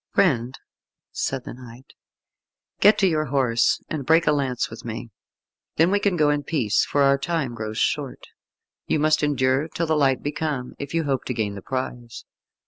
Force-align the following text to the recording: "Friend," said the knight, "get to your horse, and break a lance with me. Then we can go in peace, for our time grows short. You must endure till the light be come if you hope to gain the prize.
"Friend," 0.15 0.51
said 1.11 1.43
the 1.43 1.53
knight, 1.53 1.93
"get 2.79 2.97
to 2.97 3.07
your 3.07 3.25
horse, 3.25 3.83
and 3.87 4.03
break 4.03 4.25
a 4.25 4.31
lance 4.31 4.67
with 4.67 4.83
me. 4.83 5.11
Then 5.75 5.91
we 5.91 5.99
can 5.99 6.15
go 6.17 6.31
in 6.31 6.41
peace, 6.41 6.83
for 6.83 7.03
our 7.03 7.19
time 7.19 7.53
grows 7.53 7.77
short. 7.77 8.25
You 8.87 8.97
must 8.97 9.21
endure 9.21 9.67
till 9.67 9.85
the 9.85 9.95
light 9.95 10.23
be 10.23 10.31
come 10.31 10.73
if 10.79 10.95
you 10.95 11.03
hope 11.03 11.25
to 11.25 11.35
gain 11.35 11.53
the 11.53 11.61
prize. 11.61 12.25